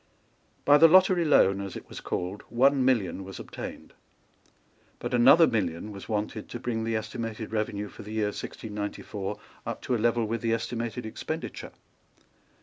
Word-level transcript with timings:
By 0.65 0.79
the 0.79 0.87
lottery 0.87 1.23
loan, 1.25 1.61
as 1.61 1.75
it 1.75 1.87
was 1.87 2.01
called, 2.01 2.41
one 2.49 2.83
million 2.83 3.23
was 3.23 3.39
obtained. 3.39 3.93
But 4.97 5.13
another 5.13 5.45
million 5.45 5.91
was 5.91 6.09
wanted 6.09 6.49
to 6.49 6.59
bring 6.59 6.83
the 6.83 6.95
estimated 6.95 7.51
revenue 7.51 7.87
for 7.87 8.01
the 8.01 8.13
year 8.13 8.29
1694 8.29 9.37
up 9.63 9.79
to 9.83 9.95
a 9.95 10.01
level 10.01 10.25
with 10.25 10.41
the 10.41 10.53
estimated 10.55 11.05
expenditure. 11.05 11.71